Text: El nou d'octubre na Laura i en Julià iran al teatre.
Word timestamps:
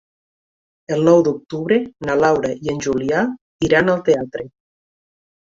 El 0.95 1.03
nou 1.07 1.21
d'octubre 1.27 1.77
na 2.09 2.15
Laura 2.23 2.51
i 2.67 2.73
en 2.75 2.81
Julià 2.87 3.21
iran 3.69 3.95
al 3.95 4.03
teatre. 4.11 4.49